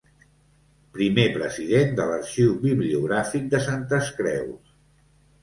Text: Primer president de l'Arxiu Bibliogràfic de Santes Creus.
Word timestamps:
Primer 0.95 1.25
president 1.35 1.93
de 1.99 2.07
l'Arxiu 2.13 2.57
Bibliogràfic 2.65 3.47
de 3.53 3.61
Santes 3.69 4.11
Creus. 4.23 4.75